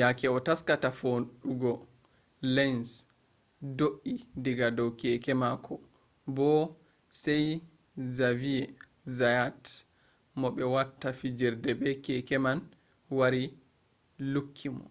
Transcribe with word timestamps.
yake 0.00 0.26
o 0.36 0.38
taskata 0.46 0.88
fuɗɗugo 0.98 1.72
lenz 2.54 2.88
do’i 3.78 4.14
diga 4.42 4.68
dow 4.76 4.90
keke 5.00 5.32
mako 5.42 5.74
bo 6.34 6.48
sai 7.22 7.46
zaviye 8.16 8.62
zayat 9.18 9.62
mo 10.38 10.46
ɓe 10.56 10.64
watta 10.74 11.08
fijirde 11.18 11.70
be 11.80 11.88
keke 12.04 12.36
man 12.44 12.58
wari 13.18 13.42
lukki 14.32 14.68
mo 14.76 14.84